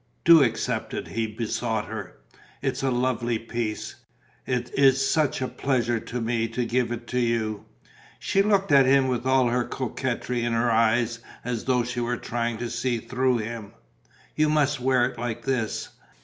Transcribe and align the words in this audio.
"Do 0.25 0.41
accept 0.41 0.95
it," 0.95 1.09
he 1.09 1.27
besought 1.27 1.85
her. 1.85 2.17
"It 2.63 2.73
is 2.73 2.81
a 2.81 2.89
lovely 2.89 3.37
piece. 3.37 3.97
It 4.47 4.71
is 4.73 5.07
such 5.07 5.43
a 5.43 5.47
pleasure 5.47 5.99
to 5.99 6.19
me 6.19 6.47
to 6.47 6.65
give 6.65 6.91
it 6.91 7.05
to 7.09 7.19
you." 7.19 7.65
She 8.17 8.41
looked 8.41 8.71
at 8.71 8.87
him 8.87 9.07
with 9.09 9.27
all 9.27 9.49
her 9.49 9.63
coquetry 9.63 10.43
in 10.43 10.53
her 10.53 10.71
eyes, 10.71 11.19
as 11.45 11.65
though 11.65 11.83
she 11.83 11.99
were 11.99 12.17
trying 12.17 12.57
to 12.57 12.69
see 12.71 12.97
through 12.97 13.37
him. 13.37 13.73
"You 14.35 14.49
must 14.49 14.79
wear 14.81 15.05
it 15.05 15.19
like 15.19 15.43
this." 15.45 15.89